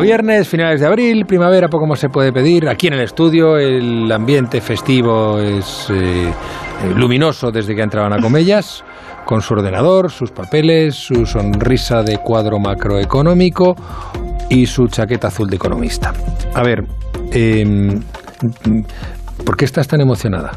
Viernes, 0.00 0.48
finales 0.48 0.80
de 0.80 0.86
abril, 0.86 1.26
primavera, 1.26 1.68
poco 1.68 1.86
más 1.86 1.98
se 1.98 2.08
puede 2.08 2.32
pedir. 2.32 2.68
Aquí 2.68 2.86
en 2.86 2.94
el 2.94 3.00
estudio 3.00 3.58
el 3.58 4.10
ambiente 4.10 4.60
festivo 4.60 5.38
es 5.38 5.86
eh, 5.90 6.32
luminoso 6.96 7.50
desde 7.50 7.74
que 7.74 7.82
entraban 7.82 8.12
a 8.12 8.20
Comellas, 8.20 8.84
con 9.24 9.42
su 9.42 9.54
ordenador, 9.54 10.10
sus 10.10 10.30
papeles, 10.30 10.94
su 10.94 11.26
sonrisa 11.26 12.02
de 12.02 12.18
cuadro 12.18 12.58
macroeconómico 12.58 13.76
y 14.48 14.66
su 14.66 14.88
chaqueta 14.88 15.28
azul 15.28 15.48
de 15.48 15.56
economista. 15.56 16.12
A 16.54 16.62
ver, 16.62 16.84
em, 17.32 18.02
¿por 19.44 19.56
qué 19.56 19.64
estás 19.64 19.86
tan 19.86 20.00
emocionada? 20.00 20.52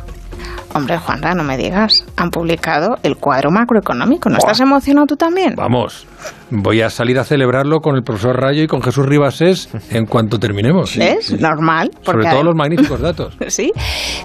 Hombre, 0.73 0.97
Juanra, 0.97 1.35
no 1.35 1.43
me 1.43 1.57
digas. 1.57 2.02
Han 2.17 2.29
publicado 2.29 2.97
el 3.03 3.17
cuadro 3.17 3.51
macroeconómico. 3.51 4.29
¿No 4.29 4.37
estás 4.37 4.59
emocionado 4.59 5.07
tú 5.07 5.15
también? 5.15 5.55
Vamos, 5.55 6.07
voy 6.51 6.81
a 6.81 6.89
salir 6.89 7.17
a 7.19 7.23
celebrarlo 7.23 7.79
con 7.79 7.95
el 7.95 8.03
profesor 8.03 8.39
Rayo 8.39 8.63
y 8.63 8.67
con 8.67 8.81
Jesús 8.81 9.05
Ribasés 9.05 9.69
en 9.91 10.05
cuanto 10.05 10.39
terminemos. 10.39 10.95
¿Es? 10.97 11.39
Normal. 11.39 11.91
Sobre 12.01 12.29
todo 12.29 12.43
los 12.43 12.55
magníficos 12.55 13.01
datos. 13.01 13.37
sí. 13.47 13.71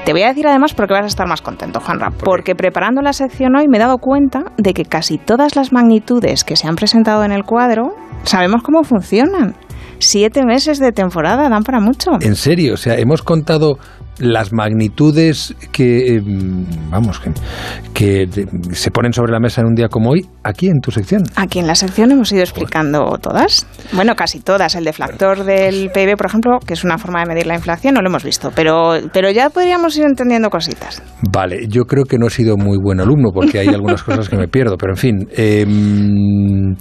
Te 0.05 0.13
voy 0.13 0.23
a 0.23 0.29
decir 0.29 0.47
además 0.47 0.75
porque 0.75 0.93
vas 0.95 1.05
a 1.05 1.07
estar 1.07 1.27
más 1.27 1.41
contento, 1.41 1.81
Juanra. 1.81 2.11
Porque 2.11 2.55
preparando 2.55 3.01
la 3.03 3.13
sección 3.13 3.57
hoy 3.57 3.67
me 3.69 3.79
he 3.79 3.81
dado 3.81 3.99
cuenta 3.99 4.45
de 4.57 4.75
que 4.75 4.85
casi 4.85 5.19
todas 5.19 5.57
las 5.57 5.73
magnitudes 5.73 6.45
que 6.45 6.57
se 6.57 6.69
han 6.69 6.77
presentado 6.77 7.25
en 7.25 7.33
el 7.33 7.45
cuadro 7.45 7.95
sabemos 8.25 8.63
cómo 8.63 8.83
funcionan. 8.83 9.55
Siete 9.99 10.45
meses 10.45 10.79
de 10.79 10.93
temporada 10.93 11.49
dan 11.49 11.63
para 11.63 11.81
mucho. 11.81 12.13
En 12.21 12.37
serio, 12.37 12.75
o 12.75 12.77
sea, 12.77 12.97
hemos 12.99 13.23
contado 13.23 13.79
las 14.19 14.53
magnitudes 14.53 15.55
que, 15.73 16.17
eh, 16.17 16.23
vamos, 16.91 17.21
que, 17.95 18.29
se 18.73 18.91
ponen 18.91 19.13
sobre 19.13 19.33
la 19.33 19.41
mesa 19.41 19.61
en 19.61 19.69
un 19.69 19.75
día 19.75 19.89
como 19.89 20.11
hoy, 20.11 20.27
aquí 20.43 20.69
en 20.69 20.81
tu 20.81 20.91
sección. 20.91 21.23
Aquí 21.37 21.59
en 21.59 21.67
la 21.67 21.75
sección 21.75 22.11
hemos 22.11 22.31
ido 22.33 22.43
explicando 22.43 23.17
todas. 23.21 23.67
Bueno, 23.93 24.15
casi 24.15 24.41
todas. 24.41 24.75
El 24.75 24.85
deflactor 24.85 25.45
del 25.45 25.91
PIB, 25.91 26.17
por 26.17 26.27
ejemplo, 26.27 26.59
que 26.65 26.75
es 26.75 26.85
una 26.85 26.99
forma 26.99 27.21
de 27.21 27.27
medir 27.27 27.47
la 27.47 27.55
inflación, 27.55 27.95
no 27.95 28.03
lo 28.03 28.09
hemos 28.09 28.25
visto, 28.25 28.51
pero, 28.55 28.95
pero 29.13 29.31
ya 29.31 29.51
podríamos 29.51 29.97
ir 29.97 30.05
entendiendo 30.05 30.51
cositas. 30.51 31.03
Vale, 31.31 31.67
yo 31.69 31.85
creo 31.85 32.05
que 32.05 32.19
no 32.19 32.27
he 32.27 32.31
sido 32.31 32.57
muy 32.57 32.79
buen 32.81 33.01
alumno 33.01 33.31
porque 33.33 33.59
hay 33.61 33.69
algunas 33.69 34.03
cosas 34.03 34.29
que 34.29 34.37
me 34.37 34.49
pierdo, 34.49 34.77
pero 34.77 34.93
en 34.93 34.97
fin, 34.97 35.29
em, 35.37 36.77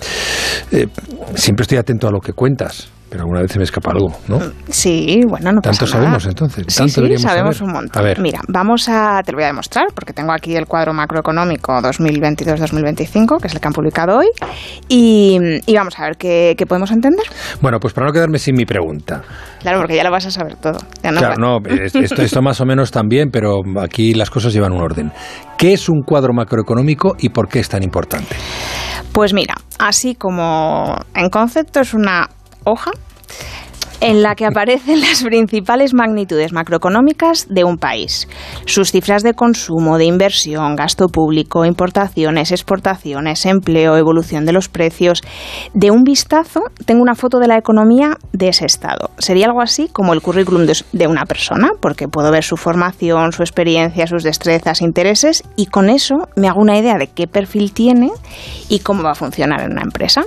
eh, 0.71 0.87
siempre 1.35 1.63
estoy 1.63 1.77
atento 1.77 2.07
a 2.07 2.11
lo 2.11 2.19
que 2.19 2.33
cuentas. 2.33 2.91
Pero 3.09 3.21
alguna 3.21 3.39
vez 3.41 3.51
se 3.51 3.57
me 3.57 3.63
escapa 3.63 3.91
algo, 3.91 4.09
¿no? 4.27 4.37
Sí, 4.67 5.21
bueno, 5.29 5.53
no 5.53 5.61
pasa 5.61 5.79
¿Tanto 5.79 5.87
sabemos 5.87 6.25
entonces? 6.25 6.65
Sí, 6.67 6.89
sí, 6.89 7.17
sabemos 7.17 7.61
un 7.61 7.71
montón. 7.71 8.03
Mira, 8.19 8.41
vamos 8.49 8.89
a... 8.89 9.21
Te 9.23 9.31
lo 9.31 9.37
voy 9.37 9.45
a 9.45 9.47
demostrar, 9.47 9.87
porque 9.95 10.11
tengo 10.11 10.33
aquí 10.33 10.57
el 10.57 10.65
cuadro 10.65 10.93
macroeconómico 10.93 11.71
2022-2025, 11.83 13.39
que 13.39 13.47
es 13.47 13.53
el 13.53 13.61
que 13.61 13.67
han 13.67 13.73
publicado 13.73 14.17
hoy, 14.17 14.27
y, 14.89 15.39
vamos 15.73 15.97
a 15.97 16.03
ver 16.03 16.17
qué, 16.17 16.65
podemos 16.67 16.91
entender. 16.91 17.25
Bueno, 17.61 17.79
pues 17.79 17.93
para 17.93 18.07
no 18.07 18.13
quedarme 18.13 18.39
sin 18.39 18.55
mi 18.55 18.65
pregunta. 18.65 19.21
Claro, 19.61 19.79
porque 19.79 19.95
ya 19.95 20.03
lo 20.03 20.11
vas 20.11 20.25
a 20.25 20.31
saber 20.31 20.57
todo. 20.57 20.77
claro, 21.01 21.35
no, 21.39 21.59
esto, 21.93 22.21
esto 22.21 22.41
más 22.41 22.59
o 22.59 22.65
menos 22.65 22.91
también, 22.91 23.29
pero 23.31 23.61
aquí 23.81 24.15
las 24.15 24.29
cosas 24.29 24.51
llevan 24.51 24.73
un 24.73 24.81
orden. 24.81 25.13
¿Qué 25.57 25.71
es 25.71 25.87
un 25.87 26.01
cuadro 26.01 26.33
macroeconómico 26.33 27.15
y 27.17 27.29
por 27.29 27.47
qué 27.47 27.59
es 27.59 27.69
tan 27.69 27.83
importante? 27.83 28.35
Pues 29.13 29.33
mira, 29.33 29.55
así 29.77 30.15
como 30.15 30.95
en 31.13 31.29
concepto 31.29 31.79
es 31.79 31.93
una 31.93 32.29
hoja 32.63 32.91
en 34.01 34.21
la 34.21 34.35
que 34.35 34.45
aparecen 34.45 35.01
las 35.07 35.23
principales 35.23 35.93
magnitudes 35.93 36.53
macroeconómicas 36.53 37.47
de 37.49 37.63
un 37.63 37.77
país, 37.77 38.27
sus 38.65 38.91
cifras 38.91 39.23
de 39.23 39.33
consumo, 39.33 39.97
de 39.97 40.05
inversión, 40.05 40.75
gasto 40.75 41.07
público, 41.07 41.65
importaciones, 41.65 42.51
exportaciones, 42.51 43.45
empleo, 43.45 43.97
evolución 43.97 44.45
de 44.45 44.53
los 44.53 44.69
precios. 44.69 45.21
De 45.73 45.91
un 45.91 46.03
vistazo, 46.03 46.61
tengo 46.85 47.01
una 47.01 47.15
foto 47.15 47.39
de 47.39 47.47
la 47.47 47.57
economía 47.57 48.17
de 48.33 48.49
ese 48.49 48.65
estado. 48.65 49.11
Sería 49.17 49.47
algo 49.47 49.61
así 49.61 49.89
como 49.91 50.13
el 50.13 50.21
currículum 50.21 50.65
de 50.65 51.07
una 51.07 51.25
persona, 51.25 51.69
porque 51.81 52.07
puedo 52.07 52.31
ver 52.31 52.43
su 52.43 52.57
formación, 52.57 53.31
su 53.31 53.43
experiencia, 53.43 54.07
sus 54.07 54.23
destrezas, 54.23 54.81
intereses, 54.81 55.43
y 55.55 55.67
con 55.67 55.89
eso 55.89 56.15
me 56.35 56.47
hago 56.47 56.61
una 56.61 56.77
idea 56.77 56.95
de 56.97 57.07
qué 57.07 57.27
perfil 57.27 57.73
tiene 57.73 58.11
y 58.69 58.79
cómo 58.79 59.03
va 59.03 59.11
a 59.11 59.15
funcionar 59.15 59.61
en 59.61 59.71
una 59.71 59.81
empresa. 59.81 60.25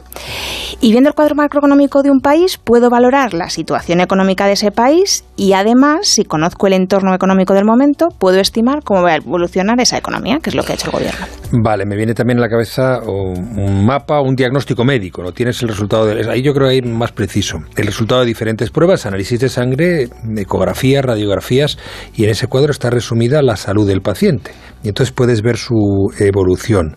Y 0.81 0.91
viendo 0.93 1.09
el 1.09 1.15
cuadro 1.15 1.35
macroeconómico 1.35 2.03
de 2.03 2.11
un 2.11 2.21
país, 2.21 2.59
puedo 2.59 2.91
valorar 2.91 3.35
las 3.35 3.59
situación 3.61 4.01
económica 4.01 4.47
de 4.47 4.53
ese 4.53 4.71
país 4.71 5.25
y 5.37 5.53
además, 5.53 6.09
si 6.09 6.25
conozco 6.25 6.67
el 6.67 6.73
entorno 6.73 7.15
económico 7.15 7.53
del 7.53 7.67
momento, 7.67 8.09
puedo 8.19 8.41
estimar 8.41 8.83
cómo 8.83 9.03
va 9.03 9.13
a 9.13 9.17
evolucionar 9.17 9.79
esa 9.81 9.99
economía, 9.99 10.39
que 10.43 10.49
es 10.49 10.57
lo 10.57 10.63
que 10.63 10.73
ha 10.73 10.75
hecho 10.77 10.87
el 10.87 10.93
gobierno. 10.93 11.27
Vale, 11.53 11.85
me 11.85 11.95
viene 11.95 12.15
también 12.15 12.39
a 12.39 12.43
la 12.43 12.49
cabeza 12.49 13.01
un 13.05 13.85
mapa, 13.85 14.21
un 14.23 14.35
diagnóstico 14.35 14.85
médico, 14.85 15.23
¿no? 15.23 15.33
Tienes 15.33 15.61
el 15.63 15.69
resultado 15.69 16.07
de... 16.07 16.31
Ahí 16.31 16.43
yo 16.43 16.55
creo 16.55 16.69
hay 16.69 16.81
más 16.81 17.13
preciso. 17.13 17.59
El 17.77 17.87
resultado 17.87 18.23
de 18.23 18.27
diferentes 18.27 18.71
pruebas, 18.71 19.05
análisis 19.05 19.39
de 19.41 19.51
sangre, 19.51 20.09
ecografías, 20.37 21.05
radiografías, 21.05 21.77
y 22.15 22.25
en 22.25 22.31
ese 22.31 22.47
cuadro 22.47 22.71
está 22.71 22.89
resumida 22.89 23.43
la 23.43 23.57
salud 23.57 23.87
del 23.87 24.01
paciente. 24.01 24.53
Y 24.83 24.89
entonces 24.89 25.13
puedes 25.13 25.43
ver 25.43 25.59
su 25.59 25.75
evolución. 26.19 26.97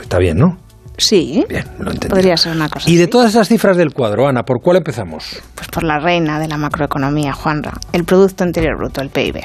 Está 0.00 0.18
bien, 0.18 0.38
¿no? 0.38 0.63
Sí, 0.96 1.44
Bien, 1.48 1.64
lo 1.78 1.92
podría 2.08 2.36
ser 2.36 2.52
una 2.52 2.68
cosa. 2.68 2.88
Y 2.88 2.96
de 2.96 3.08
todas 3.08 3.30
esas 3.30 3.48
cifras 3.48 3.76
del 3.76 3.92
cuadro, 3.92 4.28
Ana, 4.28 4.44
¿por 4.44 4.60
cuál 4.62 4.76
empezamos? 4.76 5.42
Pues 5.54 5.68
por 5.68 5.82
la 5.82 5.98
reina 5.98 6.38
de 6.38 6.48
la 6.48 6.56
macroeconomía, 6.56 7.32
Juanra, 7.32 7.72
el 7.92 8.04
Producto 8.04 8.44
Interior 8.44 8.76
Bruto, 8.76 9.00
el 9.00 9.10
PIB. 9.10 9.42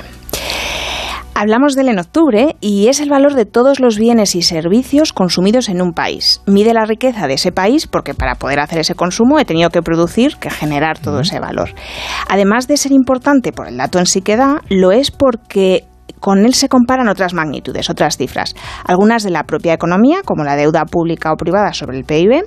Hablamos 1.41 1.73
de 1.73 1.83
él 1.83 1.87
en 1.87 1.99
octubre 1.99 2.57
y 2.59 2.89
es 2.89 2.99
el 2.99 3.09
valor 3.09 3.33
de 3.33 3.45
todos 3.45 3.79
los 3.79 3.97
bienes 3.97 4.35
y 4.35 4.41
servicios 4.41 5.13
consumidos 5.13 5.69
en 5.69 5.81
un 5.81 5.93
país. 5.93 6.41
Mide 6.45 6.73
la 6.73 6.83
riqueza 6.83 7.27
de 7.27 7.35
ese 7.35 7.53
país 7.53 7.87
porque 7.87 8.13
para 8.13 8.35
poder 8.35 8.59
hacer 8.59 8.79
ese 8.79 8.93
consumo 8.93 9.39
he 9.39 9.45
tenido 9.45 9.69
que 9.69 9.81
producir, 9.81 10.35
que 10.35 10.49
generar 10.49 10.99
todo 10.99 11.21
ese 11.21 11.39
valor. 11.39 11.69
Además 12.27 12.67
de 12.67 12.75
ser 12.75 12.91
importante 12.91 13.53
por 13.53 13.69
el 13.69 13.77
dato 13.77 13.99
en 13.99 14.05
sí 14.05 14.21
que 14.21 14.35
da, 14.35 14.61
lo 14.67 14.91
es 14.91 15.11
porque 15.11 15.85
con 16.19 16.45
él 16.45 16.53
se 16.53 16.69
comparan 16.69 17.07
otras 17.07 17.33
magnitudes, 17.33 17.89
otras 17.89 18.17
cifras, 18.17 18.55
algunas 18.85 19.23
de 19.23 19.29
la 19.29 19.43
propia 19.43 19.73
economía, 19.73 20.21
como 20.23 20.43
la 20.43 20.55
deuda 20.55 20.85
pública 20.85 21.31
o 21.31 21.35
privada 21.35 21.73
sobre 21.73 21.97
el 21.97 22.03
PIB, 22.03 22.43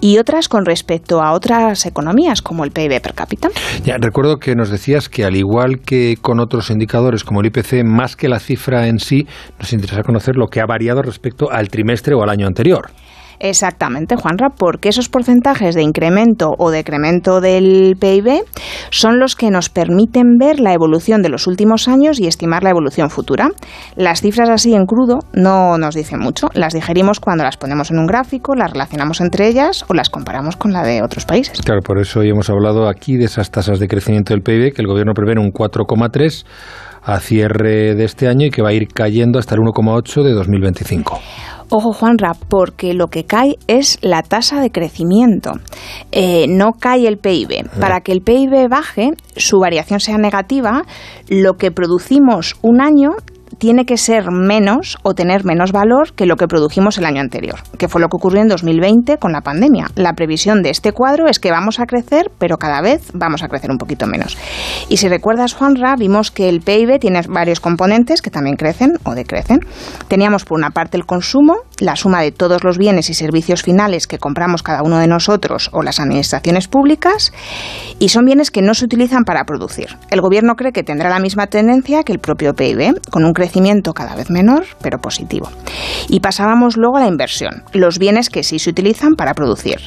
y 0.00 0.18
otras 0.18 0.48
con 0.48 0.64
respecto 0.64 1.22
a 1.22 1.32
otras 1.32 1.86
economías, 1.86 2.42
como 2.42 2.64
el 2.64 2.70
PIB 2.70 3.00
per 3.00 3.14
cápita. 3.14 3.48
Ya, 3.84 3.96
recuerdo 3.98 4.36
que 4.36 4.54
nos 4.54 4.70
decías 4.70 5.08
que 5.08 5.24
al 5.24 5.36
igual 5.36 5.80
que 5.84 6.16
con 6.20 6.40
otros 6.40 6.70
indicadores 6.70 7.24
como 7.24 7.40
el 7.40 7.46
IPC, 7.46 7.84
más 7.84 8.16
que 8.16 8.28
la 8.28 8.38
cifra 8.38 8.86
en 8.86 8.98
sí, 8.98 9.26
nos 9.58 9.72
interesa 9.72 10.02
conocer 10.02 10.36
lo 10.36 10.46
que 10.46 10.60
ha 10.60 10.66
variado 10.66 11.02
respecto 11.02 11.50
al 11.50 11.68
trimestre 11.68 12.14
o 12.14 12.22
al 12.22 12.30
año 12.30 12.46
anterior. 12.46 12.90
Exactamente, 13.40 14.16
Juanra, 14.16 14.48
porque 14.50 14.88
esos 14.88 15.08
porcentajes 15.08 15.74
de 15.74 15.82
incremento 15.82 16.50
o 16.58 16.70
decremento 16.70 17.40
del 17.40 17.96
PIB 17.98 18.42
son 18.90 19.18
los 19.18 19.36
que 19.36 19.50
nos 19.50 19.68
permiten 19.68 20.36
ver 20.38 20.60
la 20.60 20.72
evolución 20.72 21.22
de 21.22 21.28
los 21.28 21.46
últimos 21.46 21.88
años 21.88 22.20
y 22.20 22.26
estimar 22.26 22.62
la 22.62 22.70
evolución 22.70 23.10
futura. 23.10 23.50
Las 23.96 24.20
cifras 24.20 24.48
así 24.48 24.74
en 24.74 24.86
crudo 24.86 25.20
no 25.32 25.78
nos 25.78 25.94
dicen 25.94 26.18
mucho, 26.20 26.48
las 26.54 26.72
digerimos 26.72 27.20
cuando 27.20 27.44
las 27.44 27.56
ponemos 27.56 27.90
en 27.90 27.98
un 27.98 28.06
gráfico, 28.06 28.54
las 28.54 28.72
relacionamos 28.72 29.20
entre 29.20 29.48
ellas 29.48 29.84
o 29.88 29.94
las 29.94 30.10
comparamos 30.10 30.56
con 30.56 30.72
la 30.72 30.82
de 30.82 31.02
otros 31.02 31.24
países. 31.24 31.60
Claro, 31.62 31.80
por 31.82 32.00
eso 32.00 32.20
hoy 32.20 32.30
hemos 32.30 32.50
hablado 32.50 32.88
aquí 32.88 33.16
de 33.16 33.26
esas 33.26 33.50
tasas 33.50 33.78
de 33.78 33.88
crecimiento 33.88 34.34
del 34.34 34.42
PIB 34.42 34.74
que 34.74 34.82
el 34.82 34.88
gobierno 34.88 35.12
prevé 35.14 35.28
un 35.38 35.52
4,3 35.52 36.44
a 37.08 37.20
cierre 37.20 37.94
de 37.94 38.04
este 38.04 38.28
año 38.28 38.46
y 38.46 38.50
que 38.50 38.60
va 38.60 38.68
a 38.68 38.74
ir 38.74 38.88
cayendo 38.88 39.38
hasta 39.38 39.54
el 39.54 39.62
1,8 39.62 40.22
de 40.22 40.32
2025. 40.34 41.18
Ojo, 41.70 41.92
Juanra, 41.92 42.32
porque 42.48 42.92
lo 42.92 43.08
que 43.08 43.24
cae 43.24 43.56
es 43.66 43.98
la 44.02 44.22
tasa 44.22 44.60
de 44.60 44.70
crecimiento. 44.70 45.52
Eh, 46.12 46.46
no 46.48 46.72
cae 46.72 47.06
el 47.06 47.18
PIB. 47.18 47.68
Para 47.80 48.00
que 48.00 48.12
el 48.12 48.20
PIB 48.20 48.68
baje, 48.70 49.10
su 49.36 49.58
variación 49.58 50.00
sea 50.00 50.18
negativa, 50.18 50.82
lo 51.28 51.54
que 51.54 51.70
producimos 51.70 52.56
un 52.62 52.80
año 52.80 53.10
tiene 53.58 53.84
que 53.84 53.96
ser 53.96 54.30
menos 54.30 54.98
o 55.02 55.14
tener 55.14 55.44
menos 55.44 55.72
valor 55.72 56.12
que 56.12 56.26
lo 56.26 56.36
que 56.36 56.46
produjimos 56.46 56.98
el 56.98 57.04
año 57.04 57.20
anterior, 57.20 57.60
que 57.78 57.88
fue 57.88 58.00
lo 58.00 58.08
que 58.08 58.16
ocurrió 58.16 58.42
en 58.42 58.48
2020 58.48 59.18
con 59.18 59.32
la 59.32 59.40
pandemia. 59.40 59.88
La 59.94 60.12
previsión 60.12 60.62
de 60.62 60.70
este 60.70 60.92
cuadro 60.92 61.26
es 61.28 61.38
que 61.38 61.50
vamos 61.50 61.80
a 61.80 61.86
crecer, 61.86 62.30
pero 62.38 62.58
cada 62.58 62.80
vez 62.80 63.10
vamos 63.14 63.42
a 63.42 63.48
crecer 63.48 63.70
un 63.70 63.78
poquito 63.78 64.06
menos. 64.06 64.36
Y 64.88 64.98
si 64.98 65.08
recuerdas, 65.08 65.54
Juanra, 65.54 65.96
vimos 65.96 66.30
que 66.30 66.48
el 66.48 66.60
PIB 66.60 66.98
tiene 67.00 67.22
varios 67.28 67.60
componentes 67.60 68.22
que 68.22 68.30
también 68.30 68.56
crecen 68.56 68.98
o 69.04 69.14
decrecen. 69.14 69.60
Teníamos 70.08 70.44
por 70.44 70.58
una 70.58 70.70
parte 70.70 70.96
el 70.96 71.06
consumo, 71.06 71.54
la 71.80 71.96
suma 71.96 72.22
de 72.22 72.32
todos 72.32 72.64
los 72.64 72.78
bienes 72.78 73.10
y 73.10 73.14
servicios 73.14 73.62
finales 73.62 74.06
que 74.06 74.18
compramos 74.18 74.62
cada 74.62 74.82
uno 74.82 74.98
de 74.98 75.06
nosotros 75.06 75.70
o 75.72 75.82
las 75.82 76.00
administraciones 76.00 76.68
públicas, 76.68 77.32
y 77.98 78.10
son 78.10 78.24
bienes 78.24 78.50
que 78.50 78.62
no 78.62 78.74
se 78.74 78.84
utilizan 78.84 79.24
para 79.24 79.44
producir. 79.44 79.96
El 80.10 80.20
gobierno 80.20 80.54
cree 80.54 80.72
que 80.72 80.82
tendrá 80.82 81.08
la 81.08 81.18
misma 81.18 81.46
tendencia 81.46 82.02
que 82.04 82.12
el 82.12 82.18
propio 82.18 82.54
PIB, 82.54 83.00
con 83.10 83.24
un 83.24 83.32
crecimiento 83.38 83.94
cada 83.94 84.14
vez 84.14 84.30
menor, 84.30 84.64
pero 84.82 84.98
positivo. 84.98 85.48
Y 86.08 86.20
pasábamos 86.20 86.76
luego 86.76 86.96
a 86.96 87.00
la 87.00 87.06
inversión, 87.06 87.62
los 87.72 87.98
bienes 87.98 88.28
que 88.30 88.42
sí 88.42 88.58
se 88.58 88.70
utilizan 88.70 89.14
para 89.14 89.34
producir, 89.34 89.78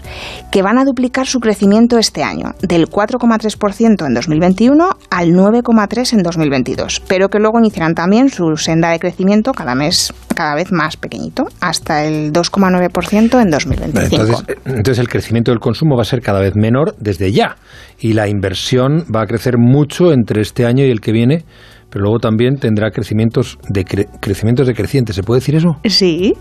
que 0.52 0.62
van 0.62 0.78
a 0.78 0.86
duplicar 0.86 1.28
su 1.28 1.40
crecimiento 1.40 1.98
este 1.98 2.24
año, 2.24 2.54
del 2.62 2.88
4,3% 2.88 4.08
en 4.08 4.14
2021 4.14 4.90
al 5.10 5.28
9,3% 5.30 6.14
en 6.14 6.24
2022, 6.24 7.02
pero 7.08 7.30
que 7.30 7.40
luego 7.40 7.60
iniciarán 7.60 7.94
también 7.94 8.30
su 8.30 8.56
senda 8.56 8.90
de 8.90 9.00
crecimiento 9.00 9.52
cada 9.52 9.76
mes 9.76 10.14
cada 10.34 10.56
vez 10.56 10.72
más 10.72 10.98
pequeñito, 10.98 11.46
hasta 11.60 12.06
el 12.06 12.32
2,9% 12.32 13.42
en 13.42 13.52
2025. 13.52 14.22
Entonces, 14.22 14.58
entonces 14.66 15.00
el 15.00 15.10
crecimiento 15.10 15.52
del 15.52 15.60
consumo 15.60 15.96
va 15.96 16.02
a 16.04 16.06
ser 16.06 16.22
cada 16.22 16.40
vez 16.40 16.56
menor 16.56 16.96
desde 17.00 17.32
ya 17.32 17.58
y 18.00 18.14
la 18.14 18.28
inversión 18.28 19.06
va 19.14 19.24
a 19.24 19.26
crecer 19.28 19.58
mucho 19.58 20.12
entre 20.14 20.42
este 20.42 20.66
año 20.66 20.86
y 20.86 20.90
el 20.90 21.02
que 21.02 21.12
viene 21.12 21.44
pero 21.92 22.04
luego 22.04 22.20
también 22.20 22.56
tendrá 22.56 22.90
crecimientos 22.90 23.60
de 23.68 23.84
crecimientos 23.84 24.66
decrecientes. 24.66 25.16
¿Se 25.16 25.24
puede 25.24 25.42
decir 25.42 25.56
eso? 25.56 25.76
Sí. 25.84 26.34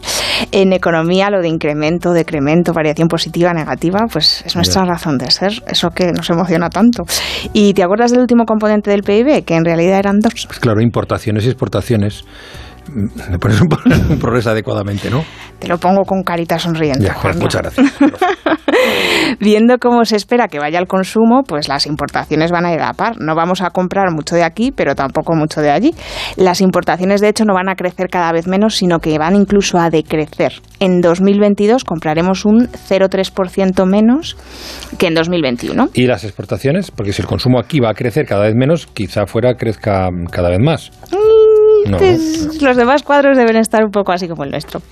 En 0.52 0.72
economía 0.72 1.28
lo 1.28 1.42
de 1.42 1.48
incremento, 1.48 2.12
decremento, 2.12 2.72
variación 2.72 3.08
positiva, 3.08 3.52
negativa, 3.52 4.06
pues 4.10 4.42
es 4.46 4.54
nuestra 4.54 4.84
razón 4.84 5.18
de 5.18 5.30
ser, 5.30 5.52
eso 5.66 5.90
que 5.90 6.12
nos 6.12 6.30
emociona 6.30 6.70
tanto. 6.70 7.02
¿Y 7.52 7.74
te 7.74 7.82
acuerdas 7.82 8.12
del 8.12 8.20
último 8.20 8.44
componente 8.44 8.90
del 8.90 9.02
PIB, 9.02 9.44
que 9.44 9.56
en 9.56 9.64
realidad 9.64 9.98
eran 9.98 10.20
dos? 10.20 10.46
Pues 10.46 10.60
claro, 10.60 10.80
importaciones 10.80 11.44
y 11.44 11.48
exportaciones 11.48 12.24
me 12.94 13.38
pones 13.38 13.60
un, 14.10 14.18
progreso 14.18 14.50
adecuadamente, 14.50 15.10
¿no? 15.10 15.24
Te 15.58 15.68
lo 15.68 15.78
pongo 15.78 16.04
con 16.04 16.22
carita 16.22 16.58
sonriente. 16.58 17.10
muchas 17.38 17.62
gracias. 17.62 17.92
Viendo 19.40 19.78
cómo 19.78 20.04
se 20.04 20.16
espera 20.16 20.48
que 20.48 20.58
vaya 20.58 20.78
el 20.78 20.86
consumo, 20.86 21.42
pues 21.46 21.68
las 21.68 21.86
importaciones 21.86 22.50
van 22.50 22.64
a 22.64 22.72
ir 22.72 22.80
a 22.80 22.92
par. 22.94 23.20
No 23.20 23.34
vamos 23.34 23.60
a 23.62 23.70
comprar 23.70 24.10
mucho 24.12 24.34
de 24.34 24.42
aquí, 24.42 24.72
pero 24.72 24.94
tampoco 24.94 25.34
mucho 25.34 25.60
de 25.60 25.70
allí. 25.70 25.94
Las 26.36 26.60
importaciones, 26.60 27.20
de 27.20 27.28
hecho, 27.28 27.44
no 27.44 27.54
van 27.54 27.68
a 27.68 27.74
crecer 27.74 28.08
cada 28.08 28.32
vez 28.32 28.46
menos, 28.46 28.76
sino 28.76 28.98
que 28.98 29.18
van 29.18 29.36
incluso 29.36 29.78
a 29.78 29.90
decrecer. 29.90 30.54
En 30.78 31.00
2022 31.00 31.84
compraremos 31.84 32.44
un 32.44 32.68
0,3% 32.68 33.86
menos 33.86 34.36
que 34.98 35.08
en 35.08 35.14
2021. 35.14 35.90
¿Y 35.94 36.06
las 36.06 36.24
exportaciones? 36.24 36.90
Porque 36.90 37.12
si 37.12 37.22
el 37.22 37.28
consumo 37.28 37.58
aquí 37.60 37.80
va 37.80 37.90
a 37.90 37.94
crecer 37.94 38.26
cada 38.26 38.44
vez 38.44 38.54
menos, 38.54 38.86
quizá 38.86 39.26
fuera 39.26 39.54
crezca 39.54 40.08
cada 40.30 40.48
vez 40.48 40.58
más. 40.60 40.90
Los 42.60 42.76
demás 42.76 43.02
cuadros 43.02 43.36
deben 43.36 43.56
estar 43.56 43.84
un 43.84 43.90
poco 43.90 44.12
así 44.12 44.28
como 44.28 44.44
el 44.44 44.50
nuestro. 44.50 44.82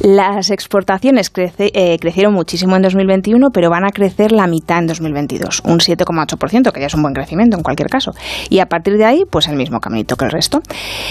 Las 0.00 0.50
exportaciones 0.50 1.32
eh, 1.36 1.98
crecieron 2.00 2.34
muchísimo 2.34 2.76
en 2.76 2.82
2021, 2.82 3.50
pero 3.50 3.70
van 3.70 3.84
a 3.84 3.90
crecer 3.90 4.32
la 4.32 4.46
mitad 4.46 4.78
en 4.78 4.86
2022, 4.86 5.62
un 5.64 5.78
7,8%, 5.78 6.72
que 6.72 6.80
ya 6.80 6.86
es 6.86 6.94
un 6.94 7.02
buen 7.02 7.14
crecimiento 7.14 7.56
en 7.56 7.62
cualquier 7.62 7.88
caso. 7.88 8.12
Y 8.50 8.58
a 8.58 8.66
partir 8.66 8.96
de 8.96 9.04
ahí, 9.04 9.24
pues 9.30 9.48
el 9.48 9.56
mismo 9.56 9.80
caminito 9.80 10.16
que 10.16 10.24
el 10.24 10.30
resto. 10.30 10.60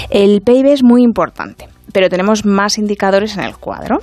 El 0.09 0.41
PIB 0.41 0.67
es 0.67 0.83
muy 0.83 1.03
importante 1.03 1.67
pero 1.91 2.09
tenemos 2.09 2.43
más 2.43 2.77
indicadores 2.77 3.37
en 3.37 3.43
el 3.43 3.55
cuadro 3.55 3.99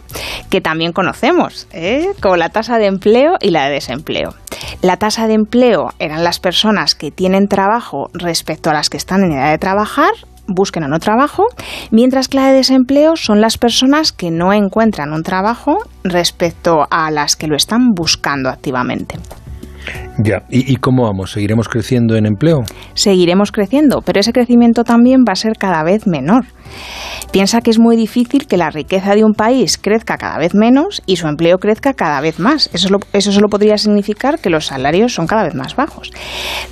que 0.49 0.61
también 0.61 0.93
conocemos, 0.93 1.67
¿eh? 1.73 2.13
como 2.23 2.37
la 2.37 2.49
tasa 2.49 2.79
de 2.79 2.87
empleo 2.87 3.35
y 3.41 3.51
la 3.51 3.67
de 3.67 3.73
desempleo. 3.73 4.35
La 4.81 4.97
tasa 4.97 5.27
de 5.27 5.35
empleo 5.35 5.91
eran 5.99 6.25
las 6.25 6.41
personas 6.41 6.95
que 6.95 7.11
tienen 7.11 7.49
trabajo 7.49 8.11
respecto 8.15 8.71
a 8.71 8.73
las 8.73 8.89
que 8.89 8.97
están 8.97 9.25
en 9.25 9.33
edad 9.33 9.51
de 9.51 9.59
trabajar 9.59 10.13
busquen 10.51 10.85
o 10.85 10.89
no 10.89 10.99
trabajo, 10.99 11.47
mientras 11.91 12.29
que 12.29 12.37
la 12.37 12.47
de 12.47 12.55
desempleo 12.55 13.17
son 13.17 13.41
las 13.41 13.59
personas 13.59 14.13
que 14.13 14.31
no 14.31 14.53
encuentran 14.53 15.13
un 15.13 15.23
trabajo 15.23 15.79
respecto 16.05 16.87
a 16.91 17.11
las 17.11 17.37
que 17.37 17.47
lo 17.47 17.57
están 17.57 17.91
buscando 17.95 18.49
activamente. 18.49 19.17
Ya, 20.19 20.43
¿Y, 20.51 20.73
¿y, 20.73 20.77
cómo 20.77 21.05
vamos? 21.05 21.33
¿Seguiremos 21.33 21.69
creciendo 21.69 22.17
en 22.17 22.27
empleo? 22.27 22.59
Seguiremos 22.95 23.53
creciendo, 23.53 24.03
pero 24.03 24.21
ese 24.21 24.33
crecimiento 24.33 24.85
también 24.85 25.25
va 25.27 25.33
a 25.33 25.37
ser 25.37 25.55
cada 25.59 25.83
vez 25.83 26.07
menor. 26.07 26.45
Piensa 27.33 27.61
que 27.61 27.71
es 27.71 27.79
muy 27.79 27.97
difícil 27.97 28.47
que 28.47 28.57
la 28.57 28.71
riqueza 28.71 29.15
de 29.15 29.25
un 29.25 29.35
país 29.35 29.79
crezca 29.79 30.19
cada 30.19 30.39
vez 30.39 30.55
menos 30.55 31.01
y 31.07 31.17
su 31.17 31.29
empleo 31.29 31.59
crezca 31.59 31.95
cada 31.95 32.21
vez 32.21 32.39
más. 32.39 32.69
Eso, 32.73 32.89
eso 33.13 33.33
solo 33.33 33.49
podría 33.49 33.79
significar 33.79 34.41
que 34.41 34.51
los 34.51 34.67
salarios 34.67 35.15
son 35.15 35.27
cada 35.27 35.45
vez 35.45 35.55
más 35.55 35.77
bajos. 35.77 36.13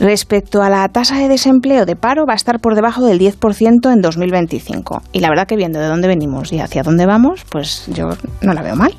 Respecto 0.00 0.62
a 0.62 0.68
la 0.68 0.88
tasa 0.88 1.16
de 1.18 1.28
desempleo 1.28 1.86
de 1.86 1.96
paro, 1.96 2.26
va 2.26 2.32
a 2.32 2.36
estar 2.36 2.60
por 2.60 2.74
debajo 2.74 3.04
del 3.04 3.20
10% 3.20 3.92
en 3.92 4.00
2025. 4.00 5.02
Y 5.12 5.20
la 5.20 5.28
verdad 5.28 5.46
que 5.46 5.56
viendo 5.56 5.78
de 5.78 5.86
dónde 5.86 6.08
venimos 6.08 6.52
y 6.52 6.60
hacia 6.60 6.82
dónde 6.82 7.06
vamos, 7.06 7.44
pues 7.50 7.86
yo 7.88 8.08
no 8.42 8.52
la 8.52 8.62
veo 8.62 8.76
mal. 8.76 8.94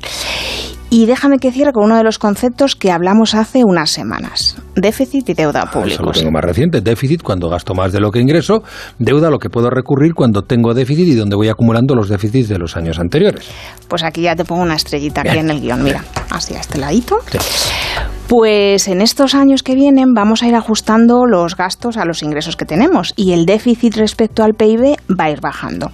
Y 0.92 1.06
déjame 1.06 1.38
que 1.38 1.52
cierre 1.52 1.72
con 1.72 1.84
uno 1.84 1.96
de 1.96 2.02
los 2.02 2.18
conceptos 2.18 2.74
que 2.74 2.90
hablamos 2.90 3.36
hace 3.36 3.64
unas 3.64 3.90
semanas. 3.90 4.56
Déficit 4.74 5.28
y 5.28 5.34
deuda 5.34 5.62
ah, 5.62 5.70
públicos. 5.70 5.94
Eso 5.94 6.02
lo 6.02 6.10
tengo 6.10 6.32
más 6.32 6.42
reciente. 6.42 6.80
Déficit 6.80 7.22
cuando 7.22 7.48
gasto 7.48 7.74
más 7.74 7.92
de 7.92 8.00
lo 8.00 8.10
que 8.10 8.18
ingreso. 8.18 8.64
Deuda 8.98 9.30
lo 9.30 9.38
que 9.38 9.50
puedo 9.50 9.70
recurrir 9.70 10.14
cuando 10.14 10.42
tengo 10.42 10.74
déficit 10.74 11.06
y 11.06 11.14
donde 11.14 11.36
voy 11.36 11.48
acumulando 11.48 11.94
los 11.94 12.08
déficits 12.08 12.48
de 12.48 12.58
los 12.58 12.76
años 12.76 12.98
anteriores. 12.98 13.48
Pues 13.86 14.02
aquí 14.02 14.22
ya 14.22 14.34
te 14.34 14.44
pongo 14.44 14.62
una 14.62 14.74
estrellita 14.74 15.20
aquí 15.20 15.38
en 15.38 15.50
el 15.50 15.60
guion. 15.60 15.84
Mira, 15.84 16.04
así 16.30 16.54
a 16.54 16.60
este 16.60 16.78
ladito. 16.78 17.18
Pues 18.30 18.86
en 18.86 19.00
estos 19.00 19.34
años 19.34 19.64
que 19.64 19.74
vienen 19.74 20.14
vamos 20.14 20.44
a 20.44 20.46
ir 20.46 20.54
ajustando 20.54 21.26
los 21.26 21.56
gastos 21.56 21.96
a 21.96 22.04
los 22.04 22.22
ingresos 22.22 22.54
que 22.54 22.64
tenemos 22.64 23.12
y 23.16 23.32
el 23.32 23.44
déficit 23.44 23.96
respecto 23.96 24.44
al 24.44 24.54
PIB 24.54 24.98
va 25.18 25.24
a 25.24 25.30
ir 25.32 25.40
bajando. 25.40 25.90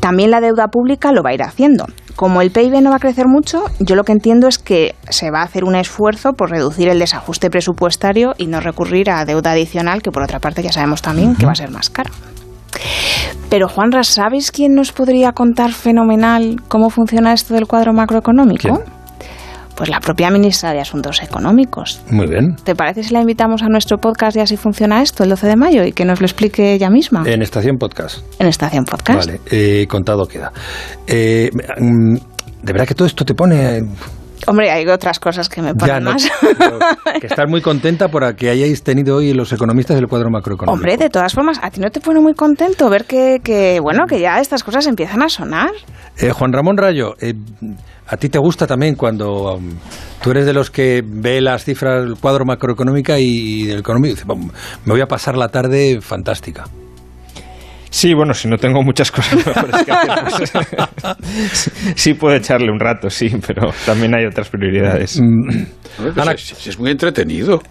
También 0.00 0.30
la 0.30 0.40
deuda 0.40 0.68
pública 0.68 1.12
lo 1.12 1.22
va 1.22 1.28
a 1.28 1.34
ir 1.34 1.42
haciendo. 1.42 1.84
Como 2.16 2.40
el 2.40 2.52
PIB 2.52 2.80
no 2.80 2.88
va 2.88 2.96
a 2.96 3.00
crecer 3.00 3.28
mucho, 3.28 3.64
yo 3.80 3.96
lo 3.96 4.04
que 4.04 4.12
entiendo 4.12 4.48
es 4.48 4.58
que 4.58 4.94
se 5.10 5.30
va 5.30 5.40
a 5.40 5.44
hacer 5.44 5.62
un 5.64 5.74
esfuerzo 5.74 6.32
por 6.32 6.48
reducir 6.48 6.88
el 6.88 6.98
desajuste 6.98 7.50
presupuestario 7.50 8.32
y 8.38 8.46
no 8.46 8.60
recurrir 8.60 9.10
a 9.10 9.26
deuda 9.26 9.52
adicional, 9.52 10.00
que 10.00 10.10
por 10.10 10.22
otra 10.22 10.40
parte 10.40 10.62
ya 10.62 10.72
sabemos 10.72 11.02
también 11.02 11.36
que 11.36 11.44
va 11.44 11.52
a 11.52 11.56
ser 11.56 11.70
más 11.70 11.90
cara. 11.90 12.10
Pero 13.50 13.68
Juanra, 13.68 14.04
¿sabes 14.04 14.52
quién 14.52 14.74
nos 14.74 14.92
podría 14.92 15.32
contar 15.32 15.72
fenomenal 15.72 16.62
cómo 16.66 16.88
funciona 16.88 17.34
esto 17.34 17.52
del 17.52 17.66
cuadro 17.66 17.92
macroeconómico? 17.92 18.82
Pues 19.76 19.88
la 19.88 19.98
propia 20.00 20.30
ministra 20.30 20.72
de 20.72 20.80
Asuntos 20.80 21.20
Económicos. 21.22 22.00
Muy 22.08 22.26
bien. 22.28 22.56
¿Te 22.62 22.76
parece 22.76 23.02
si 23.02 23.12
la 23.12 23.20
invitamos 23.20 23.62
a 23.62 23.68
nuestro 23.68 23.98
podcast 23.98 24.36
y 24.36 24.40
así 24.40 24.56
funciona 24.56 25.02
esto 25.02 25.24
el 25.24 25.30
12 25.30 25.48
de 25.48 25.56
mayo 25.56 25.84
y 25.84 25.92
que 25.92 26.04
nos 26.04 26.20
lo 26.20 26.26
explique 26.26 26.74
ella 26.74 26.90
misma? 26.90 27.24
En 27.26 27.42
Estación 27.42 27.76
Podcast. 27.76 28.18
En 28.38 28.46
Estación 28.46 28.84
Podcast. 28.84 29.26
Vale, 29.26 29.40
eh, 29.50 29.86
contado 29.88 30.26
queda. 30.26 30.52
Eh, 31.06 31.50
mm, 31.80 32.14
de 32.62 32.72
verdad 32.72 32.86
que 32.86 32.94
todo 32.94 33.06
esto 33.06 33.24
te 33.24 33.34
pone... 33.34 33.82
Hombre, 34.46 34.70
hay 34.70 34.86
otras 34.86 35.18
cosas 35.18 35.48
que 35.48 35.62
me 35.62 35.74
ponen 35.74 36.04
más. 36.04 36.30
que 37.20 37.26
estar 37.26 37.48
muy 37.48 37.62
contenta 37.62 38.08
por 38.08 38.36
que 38.36 38.50
hayáis 38.50 38.82
tenido 38.82 39.16
hoy 39.16 39.32
los 39.32 39.52
economistas 39.52 39.98
el 39.98 40.06
cuadro 40.06 40.28
macroeconómico. 40.30 40.72
Hombre, 40.72 40.98
de 40.98 41.08
todas 41.08 41.32
formas, 41.32 41.58
¿a 41.62 41.70
ti 41.70 41.80
no 41.80 41.90
te 41.90 42.00
pone 42.00 42.20
muy 42.20 42.34
contento 42.34 42.90
ver 42.90 43.06
que, 43.06 43.40
que 43.42 43.80
bueno, 43.80 44.06
que 44.06 44.20
ya 44.20 44.40
estas 44.40 44.62
cosas 44.62 44.86
empiezan 44.86 45.22
a 45.22 45.30
sonar? 45.30 45.70
Eh, 46.18 46.30
Juan 46.30 46.52
Ramón 46.52 46.76
Rayo, 46.76 47.14
¿A 48.06 48.16
ti 48.16 48.28
te 48.28 48.38
gusta 48.38 48.66
también 48.66 48.96
cuando 48.96 49.54
um, 49.54 49.70
tú 50.22 50.30
eres 50.30 50.44
de 50.44 50.52
los 50.52 50.70
que 50.70 51.02
ve 51.04 51.40
las 51.40 51.64
cifras, 51.64 52.04
el 52.04 52.16
cuadro 52.16 52.44
macroeconómico 52.44 53.14
y, 53.16 53.66
del 53.66 53.78
económico 53.78 54.20
y 54.20 54.36
me 54.36 54.92
voy 54.92 55.00
a 55.00 55.06
pasar 55.06 55.36
la 55.36 55.48
tarde 55.48 56.00
fantástica? 56.02 56.64
Sí, 57.94 58.12
bueno, 58.12 58.34
si 58.34 58.48
no 58.48 58.56
tengo 58.58 58.82
muchas 58.82 59.12
cosas 59.12 59.46
mejores 59.46 59.84
que 59.84 59.92
hacer, 59.92 60.48
pues, 61.00 61.70
sí 61.94 62.14
puedo 62.14 62.34
echarle 62.34 62.72
un 62.72 62.80
rato, 62.80 63.08
sí, 63.08 63.30
pero 63.46 63.70
también 63.86 64.16
hay 64.16 64.26
otras 64.26 64.48
prioridades. 64.48 65.20
Mm. 65.20 65.62
es, 66.66 66.78
muy 66.78 66.90
entretenido. 66.90 67.62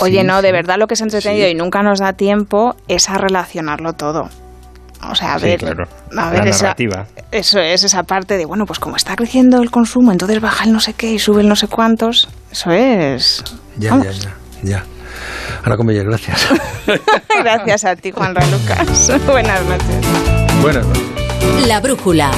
Oye, 0.00 0.22
no, 0.22 0.42
de 0.42 0.52
verdad 0.52 0.76
lo 0.78 0.86
que 0.86 0.92
es 0.92 1.00
entretenido 1.00 1.48
y 1.48 1.54
nunca 1.54 1.82
nos 1.82 1.98
da 1.98 2.12
tiempo 2.12 2.76
es 2.88 3.08
a 3.08 3.16
relacionarlo 3.16 3.94
todo. 3.94 4.28
O 5.10 5.14
sea, 5.14 5.34
a 5.34 5.38
ver, 5.38 5.64
a 6.16 6.30
ver 6.30 6.48
esa, 6.48 6.76
eso 7.30 7.60
es 7.60 7.84
esa 7.84 8.02
parte 8.02 8.36
de, 8.36 8.44
bueno, 8.44 8.66
pues 8.66 8.78
como 8.78 8.96
está 8.96 9.16
creciendo 9.16 9.62
el 9.62 9.70
consumo, 9.70 10.12
entonces 10.12 10.40
baja 10.40 10.64
el 10.64 10.72
no 10.72 10.80
sé 10.80 10.94
qué 10.94 11.12
y 11.12 11.18
sube 11.18 11.42
el 11.42 11.48
no 11.48 11.56
sé 11.56 11.68
cuántos. 11.68 12.28
Eso 12.50 12.70
es... 12.70 13.44
Ya, 13.76 13.96
ya, 14.02 14.10
ya, 14.12 14.34
ya. 14.62 14.84
Ana 15.64 15.76
Comella, 15.76 16.02
gracias. 16.02 16.46
gracias 17.42 17.84
a 17.84 17.96
ti, 17.96 18.12
Juan 18.12 18.34
Lucas. 18.34 19.12
Buenas 19.26 19.62
noches. 19.64 20.60
Buenas 20.60 20.86
noches. 20.86 21.66
La 21.66 21.80
brújula. 21.80 22.30